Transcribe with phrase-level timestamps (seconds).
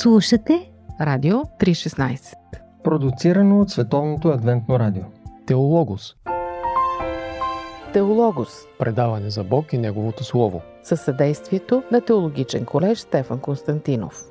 [0.00, 2.34] Слушате Радио 316
[2.84, 5.02] Продуцирано от Световното адвентно радио
[5.46, 6.16] Теологос
[7.92, 8.48] Теологос
[8.78, 14.24] Предаване за Бог и Неговото Слово със съдействието на Теологичен колеж Стефан Константинов.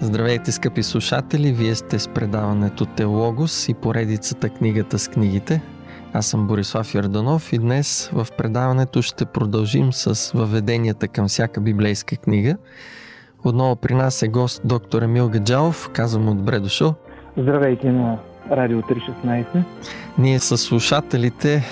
[0.00, 1.52] Здравейте, скъпи слушатели!
[1.52, 5.62] Вие сте с предаването Теологос и поредицата Книгата с книгите.
[6.12, 12.16] Аз съм Борислав Йорданов и днес в предаването ще продължим с въведенията към всяка библейска
[12.16, 12.56] книга.
[13.44, 15.90] Отново при нас е гост доктор Емил Гаджалов.
[15.92, 16.94] Казвам му добре дошъл.
[17.36, 18.18] Здравейте на
[18.50, 19.62] Радио 316.
[20.18, 21.64] Ние с слушателите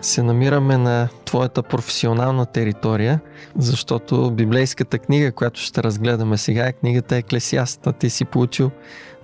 [0.00, 3.20] се намираме на твоята професионална територия,
[3.56, 7.92] защото библейската книга, която ще разгледаме сега е книгата Еклесиаста.
[7.92, 8.70] Ти си получил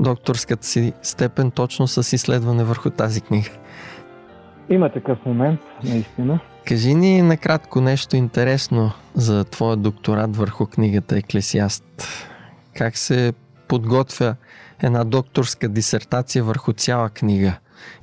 [0.01, 3.51] докторската си степен точно с изследване върху тази книга.
[4.71, 6.41] Има такъв момент, наистина.
[6.69, 11.85] Кажи ни накратко нещо интересно за твоя докторат върху книгата Еклесиаст.
[12.77, 13.33] Как се
[13.69, 14.37] подготвя
[14.83, 17.53] една докторска дисертация върху цяла книга?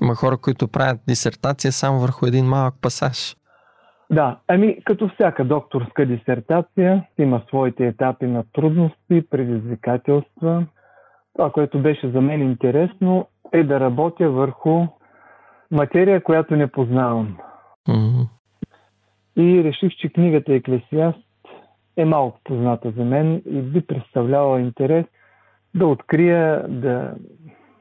[0.02, 3.36] Има хора, които правят дисертация само върху един малък пасаж.
[4.12, 10.66] Да, ами като всяка докторска дисертация има своите етапи на трудности, предизвикателства.
[11.36, 14.86] Това, което беше за мен интересно, е да работя върху
[15.72, 17.38] материя, която не познавам.
[17.88, 18.28] Mm-hmm.
[19.38, 21.20] И реших, че книгата Еклесиаст
[21.98, 25.06] е малко позната за мен и би представлявала интерес
[25.76, 27.14] да открия, да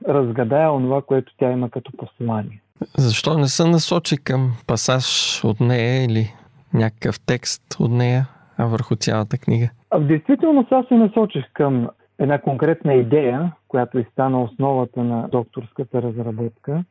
[0.08, 2.60] разгадая онова, което тя има като послание.
[2.98, 6.34] Защо не се насочи към пасаж от нея или
[6.74, 8.28] някакъв текст от нея,
[8.58, 9.70] а върху цялата книга?
[9.90, 15.28] А в действителност аз се насочих към една конкретна идея, която и стана основата на
[15.28, 16.84] докторската разработка.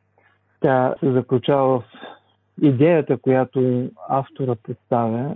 [0.66, 1.84] Тя се заключава в
[2.62, 5.36] идеята, която автора представя,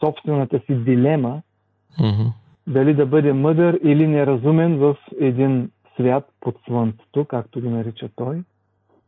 [0.00, 1.42] собствената си дилема,
[2.00, 2.32] Mm-hmm.
[2.66, 8.42] дали да бъде мъдър или неразумен в един свят под слънцето, както го нарича той.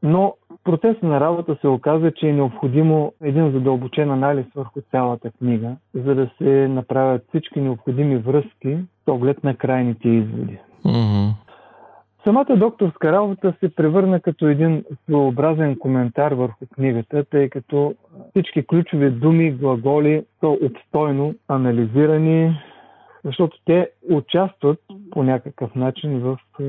[0.03, 5.31] Но в процеса на работа се оказа, че е необходимо един задълбочен анализ върху цялата
[5.31, 10.59] книга, за да се направят всички необходими връзки с оглед на крайните изводи.
[10.85, 11.33] Mm-hmm.
[12.25, 17.95] Самата докторска работа се превърна като един своеобразен коментар върху книгата, тъй като
[18.31, 22.61] всички ключови думи, глаголи са обстойно анализирани,
[23.25, 24.79] защото те участват
[25.11, 26.65] по някакъв начин в е,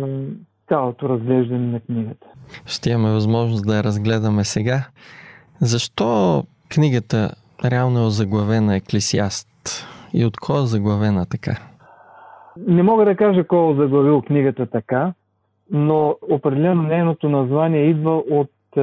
[0.67, 2.27] цялото разглеждане на книгата.
[2.66, 4.87] Ще имаме възможност да я разгледаме сега.
[5.61, 7.31] Защо книгата
[7.66, 9.47] реално е озаглавена Еклесиаст?
[10.13, 11.51] И от кой е заглавена така?
[12.67, 15.13] Не мога да кажа кой е заглавил книгата така,
[15.72, 18.81] но определено нейното название идва от е,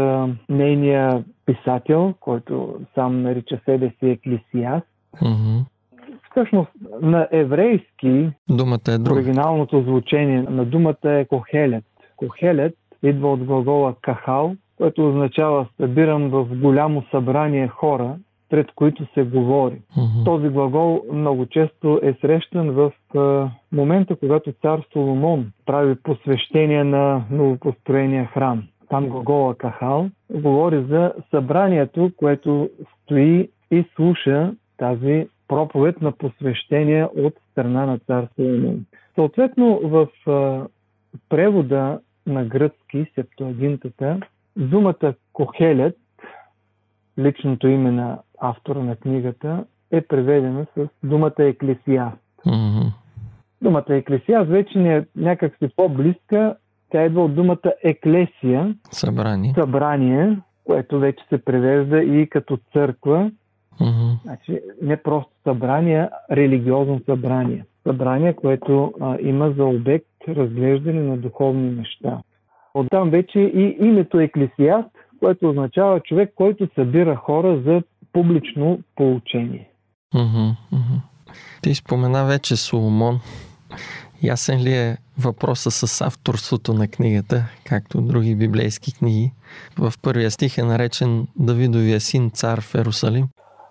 [0.49, 4.87] нейния писател, който сам нарича себе си Еклесиаст.
[5.23, 5.65] Mm-hmm.
[6.31, 6.71] Всъщност
[7.03, 9.21] на еврейски Думата е друга.
[9.21, 11.85] оригиналното звучение на думата е кохелет.
[12.17, 18.17] Кохелет идва от глагола кахал, което означава събирам в голямо събрание хора,
[18.49, 19.81] пред които се говори.
[19.97, 20.25] Mm-hmm.
[20.25, 27.25] Този глагол много често е срещан в а, момента, когато цар Соломон прави посвещение на
[27.31, 28.63] новопостроения храм.
[28.89, 32.71] Там глагола Кахал говори за събранието, което
[33.03, 38.85] стои и слуша тази проповед на посвещение от страна на цар Соломон.
[39.15, 40.67] Съответно, в а,
[41.29, 44.21] превода на гръцки, септуагинтата,
[44.57, 45.97] думата Кохелет,
[47.19, 52.17] личното име на автора на книгата, е преведена с думата Еклесиаст.
[52.47, 52.93] Mm-hmm.
[53.63, 56.57] Думата Еклесиаст вече не е някак си по-близка.
[56.91, 59.53] Тя идва от думата Еклесия, Събрани.
[59.59, 63.31] събрание, което вече се превежда и като църква.
[63.81, 64.23] Mm-hmm.
[64.23, 67.65] Значи не просто събрание, а религиозно събрание.
[67.83, 72.19] Събрание, което а, има за обект разглеждане на духовни неща.
[72.75, 74.91] Оттам вече и името Еклесиаст,
[75.21, 77.83] което означава човек, който събира хора за
[78.13, 78.79] публично.
[78.99, 80.55] Mm-hmm.
[80.73, 81.01] Mm-hmm.
[81.63, 83.21] Ти спомена вече Соломон.
[84.23, 87.37] Ясен ли е въпроса с авторството на книгата,
[87.67, 89.33] както други библейски книги?
[89.79, 93.27] В първия стих е наречен Давидовия син цар в Ерусалим.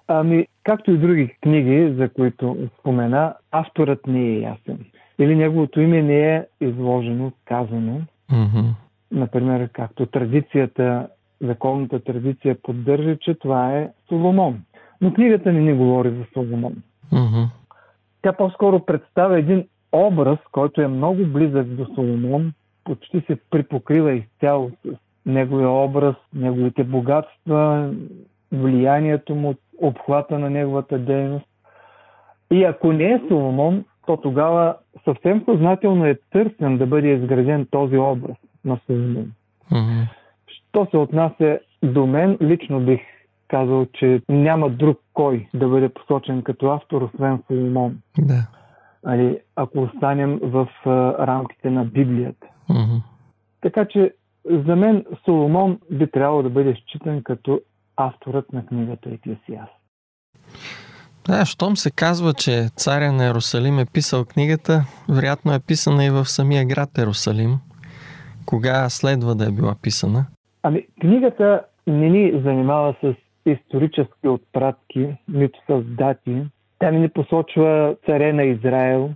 [0.08, 4.86] Ами, както и други книги, за които спомена, авторът не е ясен.
[5.20, 8.02] Или неговото име не е изложено, казано.
[8.32, 8.74] Mm-hmm.
[9.12, 11.08] Например, както традицията,
[11.42, 14.62] законната традиция поддържа, че това е Соломон.
[15.02, 16.74] Но книгата не ни говори за Соломон.
[17.14, 17.48] Mm-hmm.
[18.22, 22.54] Тя по-скоро представя един образ, който е много близък до Соломон,
[22.84, 27.94] почти се припокрива изцяло с неговия образ, неговите богатства,
[28.52, 31.46] влиянието му обхвата на неговата дейност.
[32.52, 37.98] И ако не е Соломон, то тогава съвсем съзнателно е търсен да бъде изграден този
[37.98, 39.32] образ на Соломон.
[39.72, 40.08] Mm-hmm.
[40.76, 43.00] Що се отнася до мен, лично бих
[43.48, 47.98] казал, че няма друг кой да бъде посочен като автор, освен Соломон.
[48.18, 48.48] Да.
[49.06, 50.90] Али, ако останем в а,
[51.28, 52.48] рамките на Библията.
[52.70, 53.02] Mm-hmm.
[53.62, 54.14] Така че
[54.46, 57.62] за мен Соломон би трябвало да бъде считан като
[57.98, 59.74] авторът на книгата Еклесиаст.
[61.28, 66.10] Да, щом се казва, че царя на Ерусалим е писал книгата, вероятно е писана и
[66.10, 67.60] в самия град Ерусалим.
[68.46, 70.26] Кога следва да е била писана?
[70.68, 73.16] Ами, книгата не ни занимава с
[73.46, 76.42] исторически отпратки, нито с дати.
[76.80, 79.10] Тя не ни посочва царе на Израел,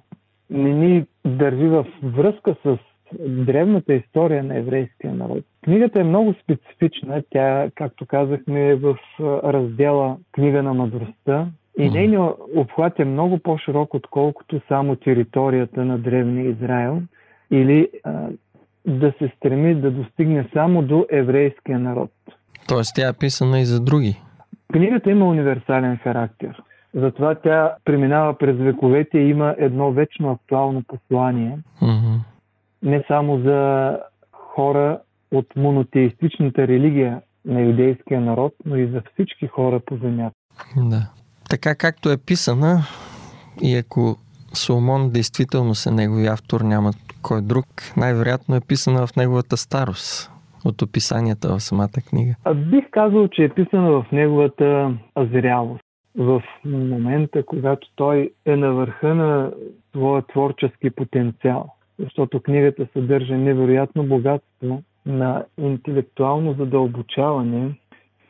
[0.50, 2.78] не ни държи в връзка с
[3.20, 5.44] древната история на еврейския народ.
[5.64, 7.24] Книгата е много специфична.
[7.30, 8.98] Тя, както казахме, е в
[9.44, 11.48] раздела Книга на мъдростта.
[11.80, 17.02] И нейният обхват е много по-широк, отколкото само територията на Древния Израел
[17.52, 18.30] или а,
[18.88, 22.12] да се стреми да достигне само до еврейския народ.
[22.68, 24.22] Тоест тя е писана и за други.
[24.74, 26.64] Книгата има универсален характер.
[26.94, 31.60] Затова тя преминава през вековете и има едно вечно актуално послание.
[31.82, 32.18] Mm-hmm.
[32.84, 33.98] Не само за
[34.32, 35.00] хора
[35.32, 40.36] от монотеистичната религия на юдейския народ, но и за всички хора по земята.
[40.78, 41.10] Да.
[41.50, 42.82] Така както е писана,
[43.62, 44.18] и ако
[44.54, 46.92] Соломон действително се негови автор, няма
[47.22, 47.66] кой друг,
[47.98, 50.32] най-вероятно е писана в неговата старост
[50.66, 52.36] от описанията в самата книга.
[52.44, 55.84] А бих казал, че е писана в неговата зрялост.
[56.18, 59.52] В момента, когато той е на върха на
[59.90, 61.74] своя творчески потенциал.
[62.00, 67.72] Защото книгата съдържа невероятно богатство на интелектуално задълбочаване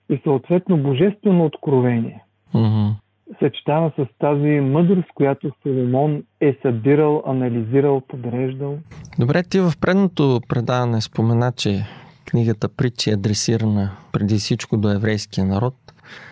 [0.10, 2.24] и съответно божествено откровение.
[2.54, 2.92] Mm-hmm.
[3.40, 8.78] Съчетава с тази мъдрост, която Соломон е събирал, анализирал, подреждал.
[9.20, 11.86] Добре, ти в предното предаване спомена, че
[12.30, 15.74] книгата Притчи е адресирана преди всичко до еврейския народ.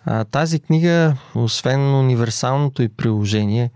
[0.05, 3.69] А, тази книга, освен универсалното и приложение,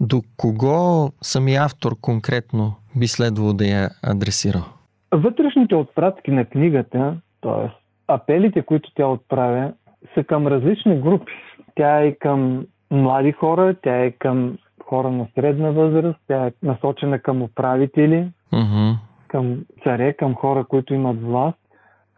[0.00, 4.64] до кого самия автор конкретно би следвало да я адресирал?
[5.12, 7.70] Вътрешните отпратки на книгата, т.е.
[8.08, 9.72] апелите, които тя отправя,
[10.14, 11.32] са към различни групи.
[11.78, 17.18] Тя е към млади хора, тя е към хора на средна възраст, тя е насочена
[17.18, 18.94] към управители, mm-hmm.
[19.28, 21.58] към царе, към хора, които имат власт.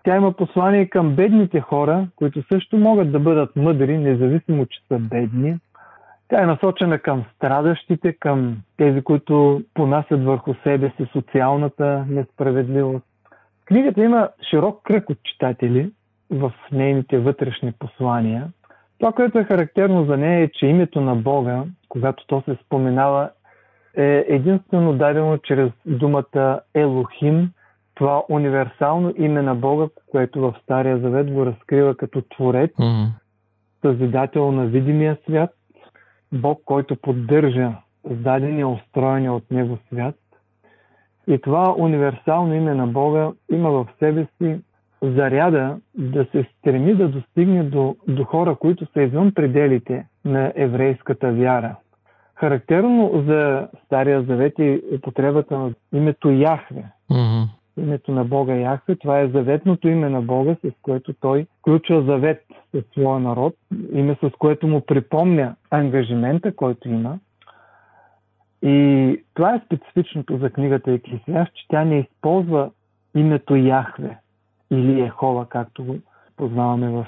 [0.05, 4.99] Тя има послание към бедните хора, които също могат да бъдат мъдри, независимо, че са
[4.99, 5.57] бедни.
[6.29, 13.07] Тя е насочена към страдащите, към тези, които понасят върху себе си социалната несправедливост.
[13.65, 15.91] Книгата има широк кръг от читатели
[16.31, 18.49] в нейните вътрешни послания.
[19.01, 23.31] Това, което е характерно за нея е, че името на Бога, когато то се споменава,
[23.97, 27.51] е единствено дадено чрез думата Елохим,
[27.95, 33.07] това универсално име на Бога, което в Стария Завет го разкрива като Творец, mm-hmm.
[33.83, 35.51] Създател на видимия свят,
[36.33, 37.73] Бог, който поддържа
[38.09, 40.15] създадения, устроения от Него свят.
[41.27, 44.61] И това универсално име на Бога има в себе си
[45.03, 51.33] заряда да се стреми да достигне до, до хора, които са извън пределите на еврейската
[51.33, 51.77] вяра.
[52.35, 56.85] Характерно за Стария Завет е употребата на името Яхве.
[57.11, 57.49] Mm-hmm.
[57.79, 62.45] Името на Бога Яхве, това е заветното име на Бога, с което той включва завет
[62.71, 63.55] със своя народ,
[63.93, 67.19] име с което му припомня ангажимента, който има.
[68.63, 72.71] И това е специфичното за книгата Еклесиас, че тя не използва
[73.15, 74.19] името Яхве
[74.71, 75.97] или Ехова, както
[76.37, 77.07] познаваме в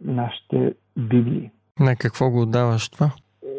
[0.00, 1.50] нашите библии.
[1.80, 3.10] На какво го отдаваш това?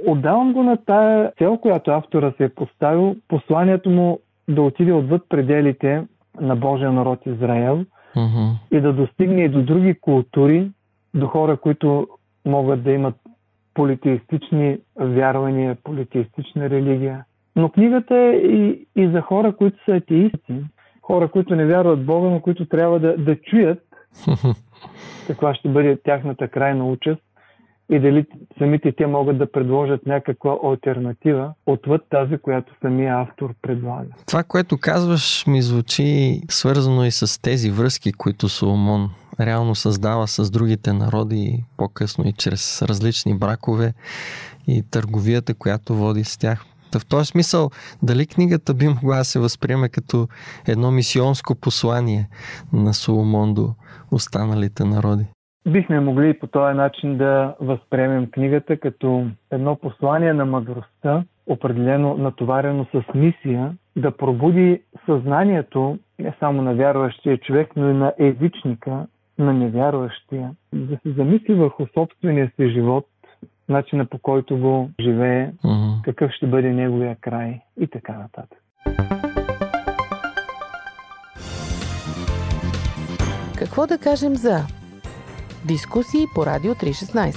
[0.08, 4.20] Отдавам го на тая цел, която автора се е поставил, посланието му
[4.50, 6.04] да отиде отвъд пределите
[6.42, 8.52] на Божия народ Израел mm-hmm.
[8.72, 10.72] и да достигне и до други култури,
[11.14, 12.08] до хора, които
[12.46, 13.16] могат да имат
[13.74, 17.26] политеистични вярвания, политеистична религия.
[17.56, 20.54] Но книгата е и, и за хора, които са атеисти,
[21.04, 23.80] хора, които не вярват в Бога, но които трябва да, да чуят
[25.28, 27.22] каква ще бъде тяхната крайна участ
[27.90, 28.26] и дали
[28.58, 34.10] самите те могат да предложат някаква альтернатива отвъд тази, която самия автор предлага.
[34.28, 40.52] Това, което казваш, ми звучи свързано и с тези връзки, които Соломон реално създава с
[40.52, 43.94] другите народи, по-късно и чрез различни бракове
[44.68, 46.66] и търговията, която води с тях.
[46.94, 47.70] Та в този смисъл,
[48.04, 50.28] дали книгата би могла да се възприеме като
[50.68, 52.30] едно мисионско послание
[52.74, 53.74] на Соломон до
[54.12, 55.26] останалите народи?
[55.68, 62.86] бихме могли по този начин да възприемем книгата като едно послание на мъдростта, определено натоварено
[62.86, 69.06] с мисия, да пробуди съзнанието не само на вярващия човек, но и на езичника,
[69.38, 73.06] на невярващия, да се замисли върху собствения си живот,
[73.70, 76.02] начина по който го живее, Мгм.
[76.04, 78.60] какъв ще бъде неговия край и така нататък.
[83.58, 84.60] Какво да кажем за
[85.66, 87.36] дискусии по Радио 316?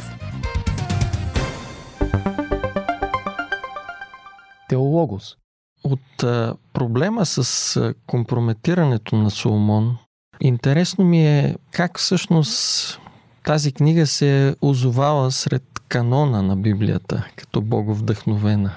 [4.68, 5.36] Теологос.
[5.84, 9.96] От а, проблема с а, компрометирането на Соломон,
[10.40, 13.00] интересно ми е как всъщност
[13.44, 18.70] тази книга се е озовала сред канона на Библията, като боговдъхновена.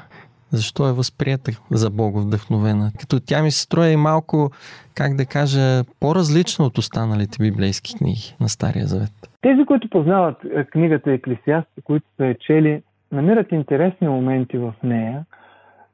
[0.51, 2.91] Защо е възприята за боговдъхновена?
[2.99, 4.51] Като тя ми се строя и малко,
[4.95, 9.11] как да кажа, по-различна от останалите библейски книги на Стария Завет.
[9.41, 15.25] Тези, които познават е, книгата Еклесиасти, които са я чели, намират интересни моменти в нея.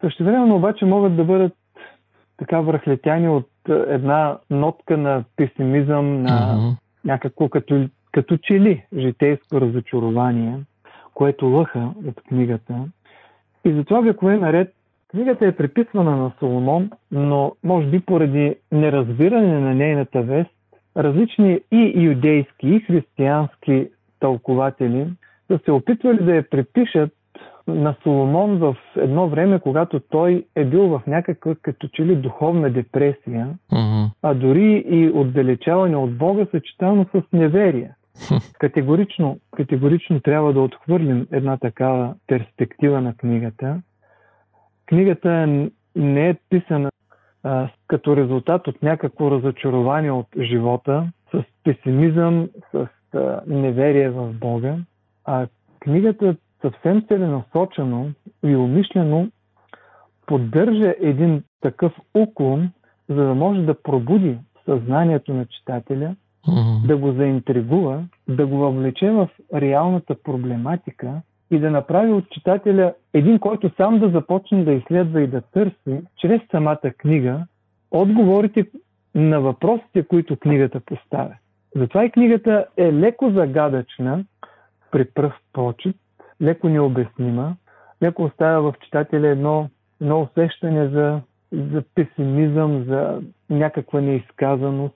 [0.01, 1.53] Същевременно обаче могат да бъдат
[2.37, 6.69] така връхлетяни от е, една нотка на песимизъм, на Мгм.
[7.05, 10.59] някакво като, като че ли житейско разочарование,
[11.15, 12.73] което лъха от книгата.
[13.65, 14.73] И затова векове наред
[15.07, 20.51] книгата е приписвана на Соломон, но може би поради неразбиране на нейната вест,
[20.97, 23.87] различни и юдейски, и християнски
[24.19, 25.07] тълкователи
[25.47, 27.11] са се опитвали да я припишат
[27.67, 32.69] на Соломон в едно време, когато той е бил в някаква като че ли духовна
[32.69, 34.05] депресия, Мгм.
[34.21, 37.91] а дори и отдалечаване от Бога, съчетано с неверие.
[38.59, 43.81] Категорично, категорично трябва да отхвърлим една такава перспектива на книгата.
[44.85, 45.47] Книгата
[45.95, 46.91] не е писана
[47.43, 54.77] а, като резултат от някакво разочарование от живота, с песимизъм, с а, неверие в Бога,
[55.25, 55.47] а
[55.79, 58.11] книгата съвсем целенасочено
[58.43, 59.27] и умишлено
[60.25, 62.71] поддържа един такъв уклон,
[63.09, 66.15] за да може да пробуди съзнанието на читателя,
[66.87, 71.21] Да го заинтригува, да го въвлече в реалната проблематика
[71.51, 76.01] и да направи от читателя един, който сам да започне да изследва и да търси,
[76.17, 77.45] чрез самата книга,
[77.91, 78.65] отговорите
[79.15, 81.35] на въпросите, които книгата поставя.
[81.75, 84.23] Затова и книгата е леко загадъчна
[84.91, 85.95] при пръв прочит,
[86.41, 87.55] леко необяснима,
[88.03, 89.69] леко оставя в читателя едно,
[90.01, 91.21] едно усещане за,
[91.51, 94.95] за песимизъм, за някаква неизказаност,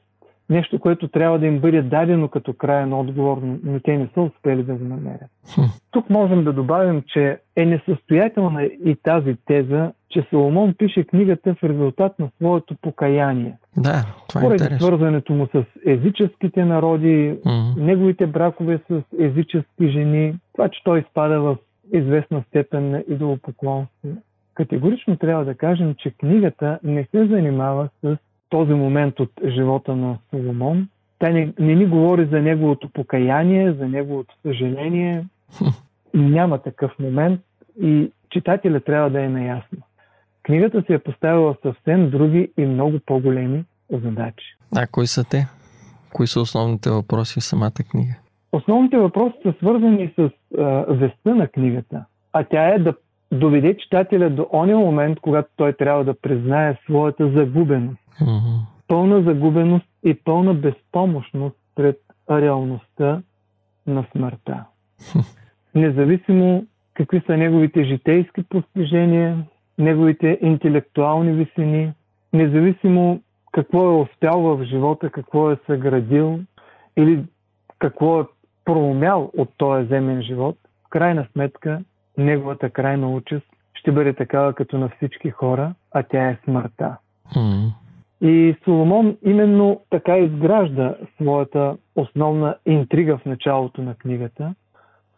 [0.49, 4.63] нещо, което трябва да им бъде дадено като краен отговор, но те не са успели
[4.63, 5.29] да го намерят.
[5.55, 5.61] Хм.
[5.91, 11.63] Тук можем да добавим, че е несъстоятелна и тази теза, че Соломон пише книгата в
[11.63, 13.57] резултат на своето покаяние.
[13.77, 14.87] Да, това е Поради интересно.
[14.87, 17.85] свързването му с езическите народи, Мгм.
[17.85, 21.57] неговите бракове с езически жени, това, че той изпада в
[21.93, 24.09] известна степен на идолопоклонство.
[24.53, 28.17] Категорично трябва да кажем, че книгата не се занимава с
[28.49, 30.87] този момент от живота на Соломон.
[31.19, 35.25] Тя не, не ни говори за неговото покаяние, за неговото съжаление.
[36.13, 37.41] Няма такъв момент
[37.81, 39.77] и читателя трябва да е наясно.
[40.43, 44.57] Книгата се е поставила съвсем други и много по-големи задачи.
[44.75, 45.47] А кои са те?
[46.13, 48.13] Кои са основните въпроси в самата книга?
[48.51, 52.93] Основните въпроси са свързани с а, веста на книгата, а тя е да
[53.31, 58.01] доведе читателя до ония момент, когато той трябва да признае своята загубеност.
[58.21, 58.55] Мгм.
[58.87, 61.97] Пълна загубеност и пълна безпомощност пред
[62.31, 63.21] реалността
[63.87, 64.65] на смъртта.
[65.75, 69.45] Независимо какви са неговите житейски постижения,
[69.77, 71.93] неговите интелектуални висини,
[72.33, 73.21] независимо
[73.51, 76.39] какво е успял в живота, какво е съградил
[76.97, 77.23] или
[77.79, 78.25] какво е
[78.65, 81.81] проумял от този земен живот, в крайна сметка
[82.17, 86.97] неговата крайна участ ще бъде такава като на всички хора, а тя е смъртта.
[87.35, 87.67] Мгм.
[88.21, 94.53] И Соломон именно така изгражда своята основна интрига в началото на книгата.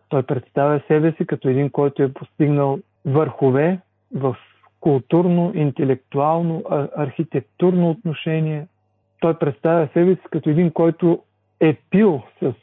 [0.10, 3.80] Той представя себе си като един, който е постигнал върхове
[4.16, 4.36] в
[4.80, 6.64] културно, интелектуално,
[6.98, 8.68] архитектурно отношение.
[9.20, 11.24] Той представя себе си като един, който
[11.60, 12.54] е пил с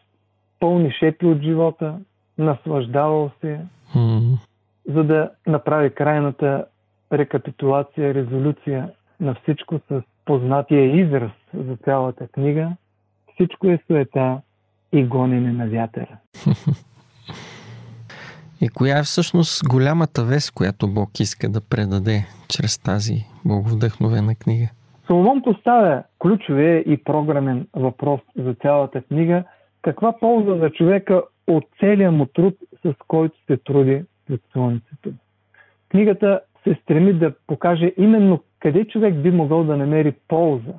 [0.61, 1.99] пълни шепи от живота,
[2.39, 3.61] наслаждавал се,
[3.95, 4.35] Мгм.
[4.89, 6.65] за да направи крайната
[7.13, 8.91] рекапитулация, резолюция
[9.21, 12.71] на всичко с познатия израз за цялата книга.
[13.35, 14.41] Всичко е суета
[14.93, 16.17] и гонене на вятъра.
[18.61, 23.15] И коя е всъщност голямата вест, която Бог иска да предаде чрез тази
[23.45, 24.69] боговдъхновена книга?
[25.07, 29.45] Соломон поставя ключовия и програмен въпрос за цялата книга,
[29.83, 35.13] каква полза за човека от целия му труд, с който се труди под слънцето.
[35.89, 40.73] Книгата се стреми да покаже именно къде човек би могъл да намери полза.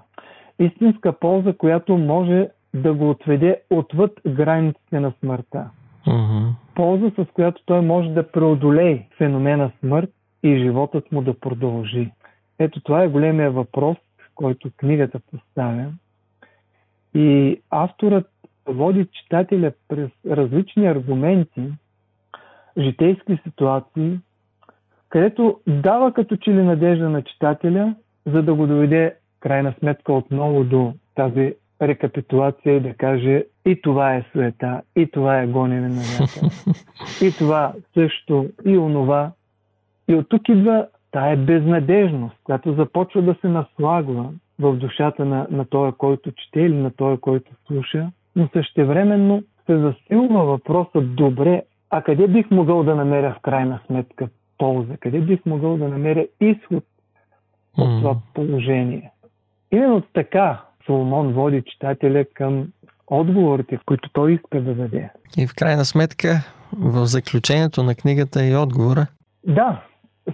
[0.60, 5.70] Истинска полза, която може да го отведе отвъд границите на смъртта.
[6.08, 6.52] Mm-hmm.
[6.76, 10.10] Полза, с която той може да преодолее феномена смърт
[10.44, 12.12] и животът му да продължи.
[12.60, 13.98] Ето това е големия въпрос,
[14.36, 15.86] който книгата поставя.
[17.14, 18.30] И авторът
[18.74, 21.72] води читателя през различни аргументи,
[22.78, 24.20] житейски ситуации,
[25.10, 27.96] където дава като че ли надежда на читателя,
[28.26, 34.16] за да го доведе крайна сметка отново до тази рекапитулация и да каже и това
[34.16, 36.50] е суета, и това е гонене на вятъра,
[37.24, 39.32] и това също, и онова.
[40.08, 45.66] И от тук идва тая безнадежност, която започва да се наслагва в душата на, на
[45.66, 52.02] този, който чете или на този, който слуша, но същевременно се засилва въпросът добре, а
[52.02, 54.28] къде бих могъл да намеря в крайна сметка
[54.58, 54.98] полза?
[55.00, 56.84] Къде бих могъл да намеря изход
[57.78, 59.12] от това положение?
[59.72, 62.68] Именно така Соломон води читателя към
[63.08, 65.10] отговорите, които той иска да даде.
[65.38, 66.28] И в крайна сметка,
[66.78, 69.08] в заключението на книгата е и отговора.
[69.48, 69.82] Да,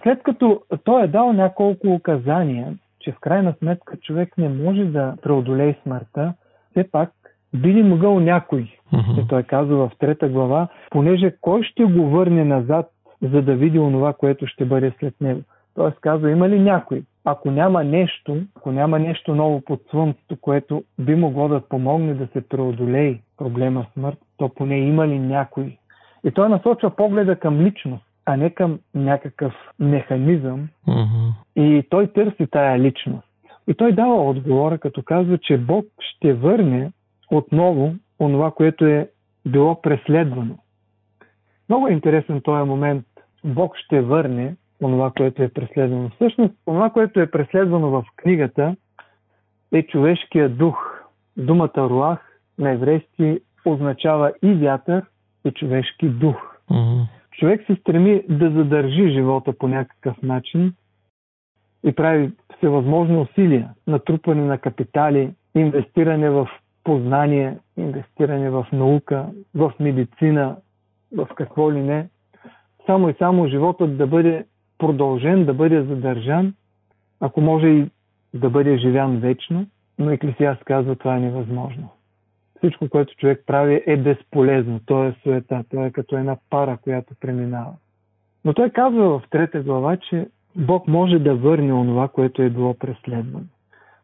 [0.04, 5.16] след като той е дал няколко указания, че в крайна сметка човек не може да
[5.22, 6.34] преодолее смъртта,
[6.72, 7.12] все пак
[7.56, 9.24] би ли могъл някой, Mm-hmm.
[9.24, 12.86] и той казва в трета глава, понеже кой ще го върне назад,
[13.22, 15.42] за да види онова, което ще бъде след него.
[15.76, 17.04] Тоест казва, има ли някой?
[17.26, 22.28] Ако няма нещо, ако няма нещо ново под слънцето, което би могло да помогне да
[22.28, 25.78] се преодолее проблема смърт, то поне има ли някой?
[26.24, 30.68] И той насочва погледа към личност, а не към някакъв механизъм.
[30.88, 31.32] Mm-hmm.
[31.56, 33.28] И той търси тая личност.
[33.68, 36.92] И той дава отговора, като казва, че Бог ще върне
[37.32, 39.10] отново онова, което е
[39.46, 40.58] било преследвано.
[41.70, 43.06] Много е интересен този момент.
[43.44, 46.10] Бог ще върне онова, което е преследвано.
[46.10, 48.76] Всъщност, онова, което е преследвано в книгата,
[49.74, 51.02] е човешкия дух.
[51.38, 55.06] Думата руах на еврейски означава и вятър,
[55.46, 56.36] и човешки дух.
[56.72, 57.06] Mm-hmm.
[57.32, 60.74] Човек се стреми да задържи живота по някакъв начин
[61.84, 66.50] и прави всевъзможни усилия, натрупване на капитали, инвестиране в
[66.86, 70.56] познание, инвестиране в наука, в медицина,
[71.18, 72.08] в какво ли не.
[72.86, 74.46] Само и само животът да бъде
[74.78, 76.54] продължен, да бъде задържан,
[77.20, 77.90] ако може и
[78.34, 79.66] да бъде живян вечно,
[80.00, 81.90] но Еклесиаст казва, това е невъзможно.
[82.58, 84.80] Всичко, което човек прави е безполезно.
[84.86, 87.74] То е суета, то е като една пара, която преминава.
[88.46, 92.74] Но той казва в трета глава, че Бог може да върне онова, което е било
[92.74, 93.46] преследвано.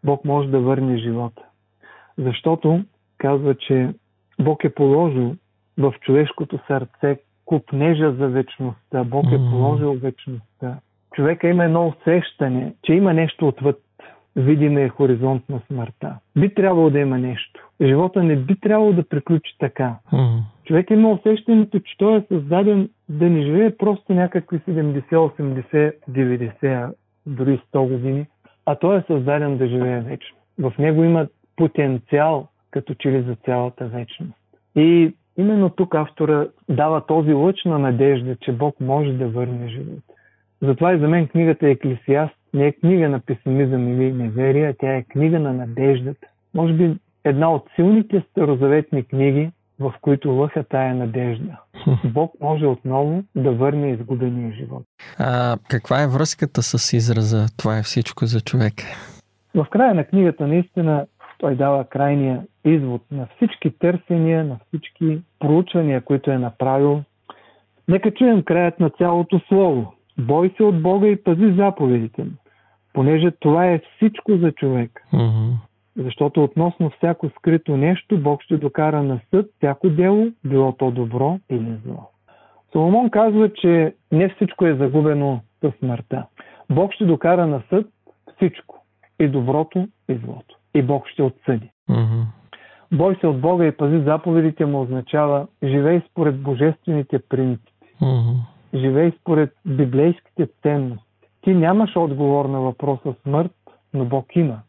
[0.03, 1.41] Бог може да върне живота.
[2.17, 2.83] Защото
[3.17, 3.89] казва, че
[4.39, 5.35] Бог е положил
[5.77, 9.03] в човешкото сърце купнежа за вечността.
[9.03, 10.79] Бог е положил вечността.
[11.15, 13.77] Човека има едно усещане, че има нещо отвъд
[14.35, 16.15] видимия хоризонт на смъртта.
[16.37, 17.69] Би трябвало да има нещо.
[17.81, 19.95] Живота не би трябвало да приключи така.
[20.65, 26.93] Човек има усещането, че той е създаден да не живее просто някакви 70, 80, 90,
[27.25, 28.25] дори 100 години,
[28.65, 30.37] а той е създаден да живее вечно.
[30.59, 34.37] В него има потенциал като че ли за цялата вечност.
[34.75, 40.01] И именно тук автора дава този лъч на надежда, че Бог може да върне живота.
[40.61, 45.03] Затова и за мен книгата Еклесиаст не е книга на песимизъм или неверие, тя е
[45.03, 46.27] книга на надеждата.
[46.53, 51.57] Може би една от силните старозаветни книги, в които лъха тая надежда.
[52.05, 54.83] Бог може отново да върне изгубения живот.
[55.19, 58.73] А каква е връзката с израза Това е всичко за човек?
[59.55, 61.05] В края на книгата наистина
[61.41, 67.01] той дава крайния извод на всички търсения, на всички проучвания, които е направил.
[67.87, 69.93] Нека чуем краят на цялото слово.
[70.17, 72.31] Бой се от Бога и пази заповедите му,
[72.93, 75.07] понеже това е всичко за човек.
[75.13, 75.53] Mm-hmm.
[75.95, 81.39] Защото относно всяко скрито нещо, Бог ще докара на съд всяко дело, било то добро
[81.49, 82.09] или зло.
[82.71, 86.25] Соломон казва, че не всичко е загубено със смъртта.
[86.69, 87.87] Бог ще докара на съд
[88.35, 88.85] всичко.
[89.19, 90.60] И доброто, и злото.
[90.73, 91.69] И Бог ще отсъди.
[91.89, 92.23] Mm-hmm.
[92.91, 97.71] Бой се от Бога и пази заповедите му означава живей според божествените принципи.
[98.01, 98.35] Mm-hmm.
[98.73, 101.05] Живей според библейските ценности.
[101.41, 103.51] Ти нямаш отговор на въпроса смърт,
[103.93, 104.59] но Бог има.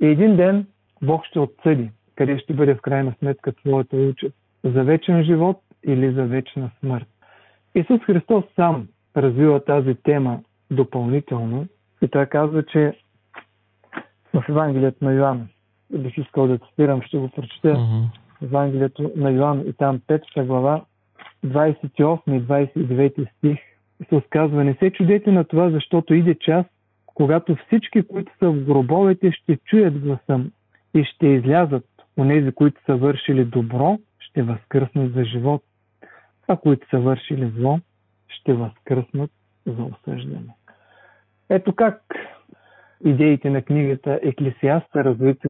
[0.00, 0.66] И един ден
[1.02, 4.34] Бог ще отсъди, къде ще бъде в крайна сметка твоята участ.
[4.64, 7.08] За вечен живот или за вечна смърт.
[7.74, 10.40] Исус Христос сам развива тази тема
[10.70, 11.66] допълнително
[12.02, 12.92] и той казва, че
[14.40, 15.48] в Евангелието на Йоанн,
[15.90, 17.68] бих искал да цитирам, ще го прочета.
[17.68, 18.04] Mm-hmm.
[18.42, 20.84] Евангелието на Йоанн и там 5 глава,
[21.46, 23.58] 28 и 29 стих
[24.08, 26.66] се сказва, не се чудете на това, защото иде час,
[27.06, 30.40] когато всички, които са в гробовете, ще чуят гласа
[30.94, 31.84] и ще излязат.
[32.18, 35.62] Онези, които са вършили добро, ще възкръснат за живот,
[36.48, 37.80] а които са вършили зло,
[38.28, 39.30] ще възкръснат
[39.66, 40.54] за осъждане.
[41.48, 42.02] Ето как
[43.04, 45.46] идеите на книгата Еклесиаст са развити.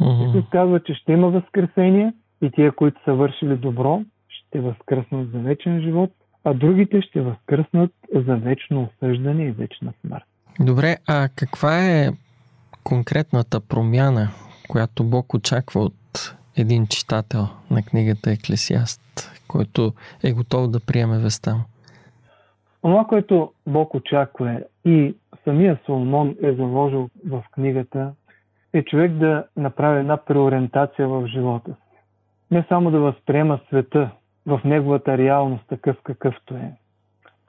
[0.00, 0.22] Мгм.
[0.22, 5.38] Исус казва, че ще има възкресение и тия, които са вършили добро, ще възкръснат за
[5.38, 6.10] вечен живот,
[6.44, 10.24] а другите ще възкръснат за вечно осъждане и вечна смърт.
[10.60, 12.10] Добре, а каква е
[12.84, 14.28] конкретната промяна,
[14.68, 19.92] която Бог очаква от един читател на книгата Еклесиаст, който
[20.24, 21.62] е готов да приеме веста му?
[22.82, 25.14] Това, което Бог очаква и
[25.44, 28.12] самия Соломон е заложил в книгата,
[28.72, 31.98] е човек да направи една преориентация в живота си.
[32.50, 34.10] Не само да възприема света
[34.46, 36.72] в неговата реалност такъв какъвто е.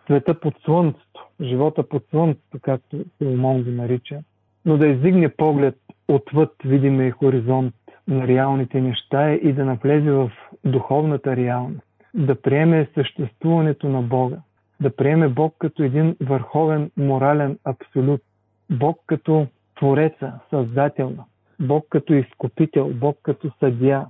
[0.06, 4.20] Света под слънцето, живота под слънцето, както Соломон го нарича,
[4.66, 5.76] но да издигне поглед
[6.08, 7.76] отвъд видимия хоризонт
[8.08, 10.32] на реалните неща и да навлезе в
[10.66, 11.88] духовната реалност.
[12.14, 14.38] Да приеме съществуването на Бога
[14.82, 18.22] да приеме Бог като един върховен морален абсолют.
[18.70, 21.16] Бог като твореца, създател,
[21.60, 24.06] Бог като изкупител, Бог като съдия,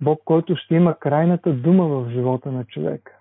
[0.00, 3.12] Бог, който ще има крайната дума в живота на човека.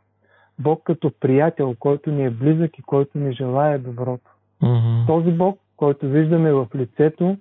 [0.59, 4.31] Бог като приятел, който ни е близък и който ни желая доброто.
[4.61, 5.05] Мгм.
[5.07, 7.37] Този Бог, който виждаме в лицето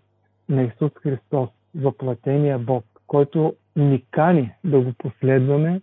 [0.48, 5.80] на Исус Христос, въплатения Бог, който ни кани да го последваме,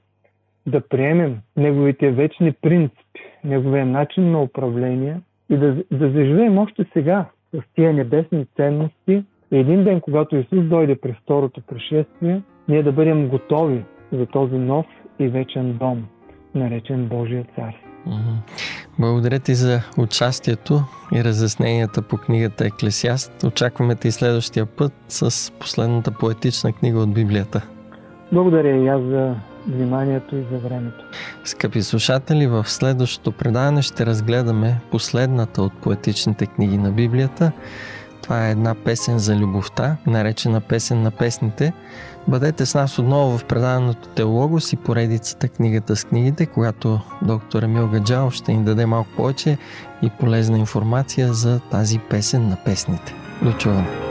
[0.67, 7.25] да приемем Неговите вечни принципи, Неговия начин на управление и да, да заживеем още сега
[7.53, 12.91] с тия небесни ценности и един ден, когато Исус дойде при второто пришествие, ние да
[12.91, 14.85] бъдем готови за този нов
[15.19, 16.05] и вечен дом,
[16.55, 17.75] наречен Божия цар.
[18.99, 20.73] Благодаря ти за участието
[21.15, 23.43] и разясненията по книгата Еклесиаст.
[23.43, 27.67] Очакваме те и следващия път с последната поетична книга от Библията.
[28.31, 29.35] Благодаря и аз за
[29.67, 31.05] вниманието и за времето.
[31.43, 37.51] Скъпи слушатели, в следващото предаване ще разгледаме последната от поетичните книги на Библията.
[38.23, 41.73] Това е една песен за любовта, наречена песен на песните.
[42.27, 47.87] Бъдете с нас отново в предаването Теологос и поредицата книгата с книгите, когато доктор Емил
[47.87, 49.57] Гаджал ще ни даде малко повече
[50.01, 53.13] и полезна информация за тази песен на песните.
[53.41, 54.10] До чуване!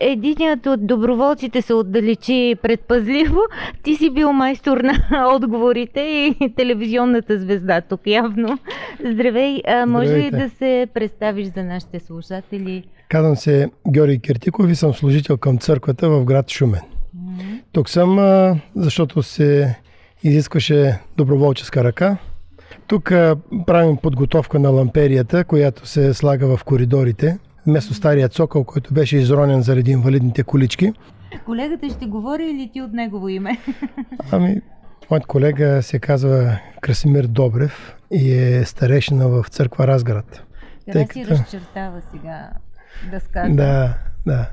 [0.00, 3.40] Единият от доброволците се отдалечи предпазливо.
[3.82, 8.58] Ти си бил майстор на отговорите и телевизионната звезда тук явно.
[9.04, 12.84] Здравей, а може ли да се представиш за нашите слушатели?
[13.08, 16.80] Казвам се Георги Киртиков и съм служител към църквата в град Шумен.
[17.72, 18.18] Тук съм,
[18.76, 19.76] защото се
[20.22, 22.16] изискваше доброволческа ръка.
[22.86, 23.12] Тук
[23.66, 29.62] правим подготовка на ламперията, която се слага в коридорите, вместо стария цокъл, който беше изронен
[29.62, 30.92] заради инвалидните колички.
[31.44, 33.58] Колегата ще говори или ти от негово име?
[34.32, 34.60] Ами,
[35.10, 40.42] моят колега се казва Красимир Добрев и е старешина в църква Разград.
[40.92, 42.50] Тъй си като- разчертава сега
[43.10, 43.52] да скаже.
[43.54, 43.94] Да,
[44.26, 44.48] да.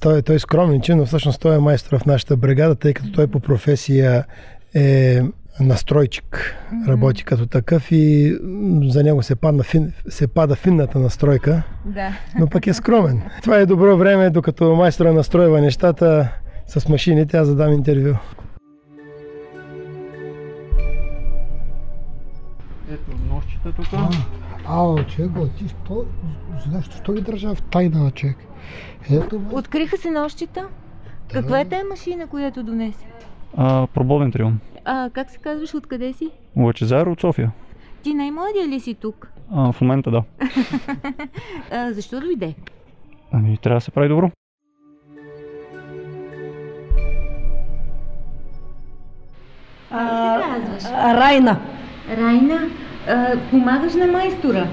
[0.00, 3.26] Той, той е скромниче, но всъщност той е майстор в нашата бригада, тъй като той
[3.26, 4.24] по професия
[4.74, 5.20] е
[5.60, 6.56] настройчик.
[6.88, 8.36] Работи като такъв и
[8.82, 12.12] за него се, падна фин, се пада финната настройка, да.
[12.38, 13.22] но пък е скромен.
[13.42, 16.32] Това е добро време, докато майстора настройва нещата
[16.66, 18.14] с машините, аз задам интервю.
[22.92, 23.86] Ето нощите тук.
[24.68, 26.04] Ало, човек, бе, ти що,
[26.72, 28.36] защо, що ги държа в тайна, човек?
[29.10, 29.42] Ето.
[29.52, 30.62] Откриха се нощите?
[31.32, 33.06] Каква е тая машина, която донесе?
[33.56, 34.58] А, пробовен трион.
[34.84, 36.30] А, как се казваш, откъде си?
[36.56, 37.50] Лъчезар от София.
[38.02, 39.28] Ти най-младия ли си тук?
[39.52, 40.22] А, в момента да.
[41.72, 42.54] А, защо дойде?
[43.32, 44.30] Ами, трябва да се прави добро.
[49.90, 50.84] Казваш?
[50.94, 51.56] Райна.
[52.18, 52.60] Райна,
[53.08, 54.66] а, помагаш на майстора.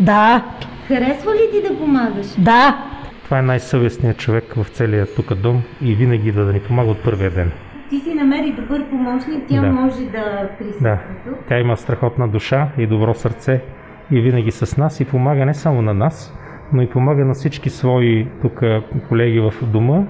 [0.00, 0.44] Да,
[0.88, 2.26] Харесва ли ти да помагаш?
[2.38, 2.84] да.
[3.24, 7.02] Това е най-съвестният човек в целия тук дом и винаги да, да ни помага от
[7.04, 7.52] първия ден.
[7.90, 9.72] Ти си намери добър помощник, тя Да.
[9.72, 10.98] може да присъства Да.
[11.30, 11.38] тук.
[11.48, 13.62] Тя има страхотна душа и добро сърце
[14.10, 16.38] и винаги с нас и помага не само на нас,
[16.72, 18.62] но и помага на всички свои тук
[19.08, 20.02] колеги в дома,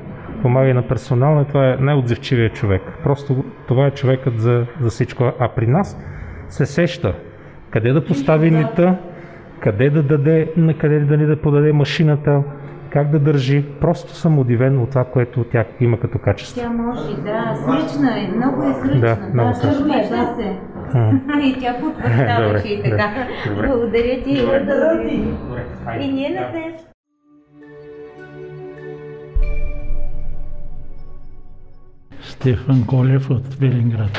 [0.42, 1.44] помага и на персонала.
[1.44, 2.82] Това е най-отзивчивият човек.
[3.04, 5.32] Просто това е човекът за, за всичко.
[5.38, 6.00] А при нас
[6.48, 7.14] се сеща
[7.70, 8.96] къде да постави нита,
[9.60, 12.42] къде да даде, на къде да ни да подаде машината,
[12.92, 13.64] как да държи.
[13.81, 16.61] Просто съм удивен от това, което тя има като качество.
[16.61, 17.57] Тя може, да.
[17.66, 19.01] Сръчна е, много е сръчна.
[19.01, 19.94] Да, много сръчна.
[19.94, 20.59] чувстваш се.
[21.42, 22.96] И тя потвърждаваше Добре, и така.
[22.96, 23.66] да, добре.
[23.66, 24.42] Благодаря ти.
[24.46, 25.14] Благодаря ти.
[26.01, 26.88] И ние на теб.
[32.22, 34.18] Стефан Колев от Велинград.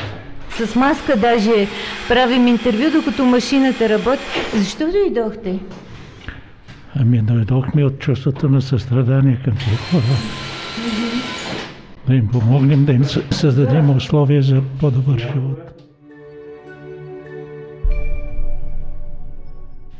[0.50, 1.66] С маска даже
[2.08, 4.22] правим интервю, докато машината работи.
[4.54, 5.58] Защо дойдохте?
[6.96, 10.02] Ами дойдохме от чувството на състрадание към тези хора.
[12.06, 15.82] Да им помогнем, да им съ- създадем условия за по-добър живот.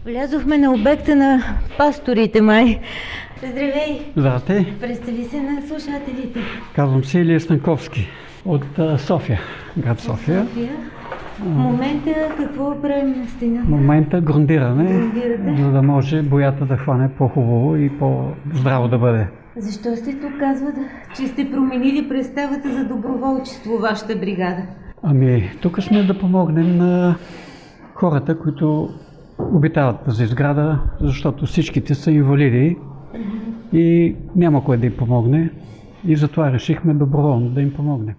[0.05, 1.43] Влязохме на обекта на
[1.79, 2.81] пасторите май.
[3.39, 4.01] Здравей!
[4.17, 6.41] Здравейте, Представи се на слушателите.
[6.77, 8.09] казвам се Илия Станковски
[8.45, 8.65] от
[8.99, 9.41] София,
[9.79, 10.47] град София.
[10.47, 10.77] София.
[11.41, 13.63] В момента какво правим на стена?
[13.63, 15.63] В момента грундираме, Грундирате?
[15.63, 19.27] за да може боята да хване по-хубаво и по-здраво да бъде.
[19.57, 20.75] Защо сте тук, казват,
[21.17, 24.63] че сте променили представата за доброволчество вашата бригада?
[25.03, 27.17] Ами, тук сме да помогнем на
[27.95, 28.89] хората, които
[29.39, 32.77] обитават тази сграда, защото всичките са инвалиди
[33.73, 35.51] и няма кой да им помогне.
[36.07, 38.15] И затова решихме доброволно да им помогнем.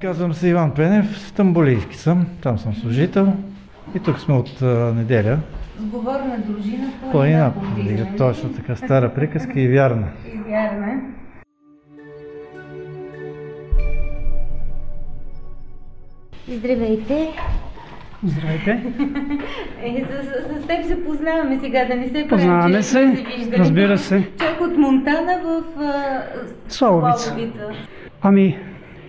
[0.00, 3.32] Казвам се Иван Пенев, стамбулийски съм, там съм служител
[3.94, 5.38] и тук сме от а, неделя.
[5.80, 10.08] Сговорна дружина, Планина повдига, точно така, стара приказка и вярна.
[10.34, 11.00] И вярна.
[16.48, 17.28] Здравейте!
[18.24, 18.82] Здравейте.
[19.82, 23.16] Е, с, с, с теб се познаваме сега, да не се правим, Познаваме че се,
[23.16, 24.28] сме се разбира се.
[24.38, 26.22] Чак от Монтана в а.
[26.68, 27.36] Славовица.
[28.22, 28.58] Ами,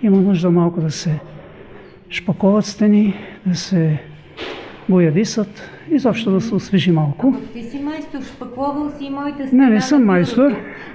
[0.03, 1.19] има нужда малко да се
[2.10, 3.13] шпаковат стени,
[3.45, 3.99] да се
[4.89, 7.36] боядисат, изобщо да се освежи малко.
[7.53, 9.65] Ти си майстор, шпакловал си и моята стена.
[9.65, 10.51] Не, не съм майстор.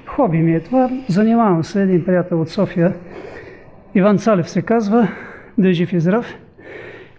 [0.06, 0.90] Хоби ми е това.
[1.08, 2.94] Занимавам се един приятел от София.
[3.94, 5.08] Иван Цалев се казва.
[5.58, 6.34] Да е жив и здрав.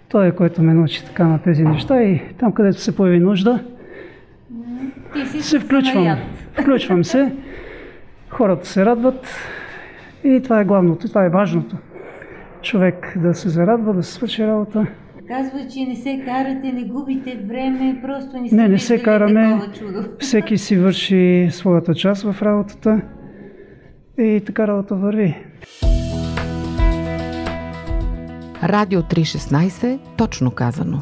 [0.09, 3.63] Той е който ме научи така на тези неща и там, където се появи нужда,
[5.39, 6.17] се включвам.
[6.53, 7.31] Включвам се.
[8.29, 9.27] Хората се радват
[10.23, 11.77] и това е главното, това е важното.
[12.61, 14.87] Човек да се зарадва, да се свърши работа.
[15.27, 19.59] Казва, че не се карате, не губите време, просто не, Не, не виждали се караме.
[20.19, 23.01] Всеки си върши своята част в работата
[24.17, 25.37] и така работа върви.
[28.63, 31.01] Радио 316, точно казано.